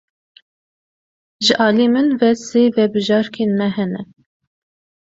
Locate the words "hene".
3.75-4.01